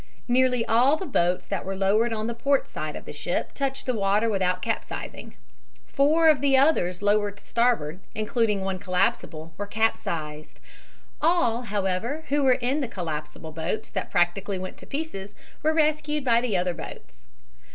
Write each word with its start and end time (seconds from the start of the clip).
Nearly 0.27 0.65
all 0.65 0.97
the 0.97 1.05
boats 1.05 1.45
that 1.45 1.63
were 1.63 1.75
lowered 1.75 2.11
on 2.11 2.25
the 2.25 2.33
port 2.33 2.67
side 2.67 2.95
of 2.95 3.05
the 3.05 3.13
ship 3.13 3.53
touched 3.53 3.85
the 3.85 3.93
water 3.93 4.29
without 4.31 4.59
capsizing. 4.63 5.35
Four 5.85 6.27
of 6.27 6.41
the 6.41 6.57
others 6.57 7.03
lowered 7.03 7.37
to 7.37 7.43
starboard, 7.43 7.99
including 8.15 8.61
one 8.61 8.79
collapsible, 8.79 9.53
were 9.59 9.67
capsized. 9.67 10.59
All, 11.21 11.61
however, 11.61 12.23
who 12.29 12.41
were 12.41 12.53
in 12.53 12.81
the 12.81 12.87
collapsible 12.87 13.51
boats 13.51 13.91
that 13.91 14.09
practically 14.09 14.57
went 14.57 14.77
to 14.77 14.87
pieces, 14.87 15.35
were 15.61 15.71
rescued 15.71 16.25
by 16.25 16.41
the 16.41 16.57
other 16.57 16.73
boats. 16.73 17.27